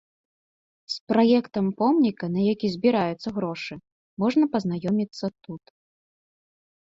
З 0.93 1.11
праектам 1.11 1.65
помніка, 1.81 2.25
на 2.37 2.41
які 2.53 2.67
збіраюцца 2.77 3.29
грошы, 3.37 3.73
можна 4.25 4.45
пазнаёміцца 4.55 5.25
тут. 5.47 5.63